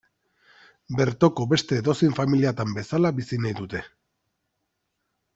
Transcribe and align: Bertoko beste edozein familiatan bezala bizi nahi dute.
Bertoko 0.99 1.43
beste 1.51 1.77
edozein 1.81 2.15
familiatan 2.19 2.73
bezala 2.77 3.11
bizi 3.19 3.39
nahi 3.43 3.57
dute. 3.63 3.83